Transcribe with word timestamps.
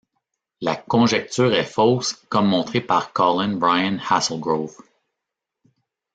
La 0.61 0.75
conjecture 0.81 1.53
est 1.53 1.63
fausse 1.63 2.13
comme 2.27 2.47
montré 2.47 2.81
par 2.81 3.13
Colin 3.13 3.57
Brian 3.57 3.99
Haselgrove. 4.09 4.75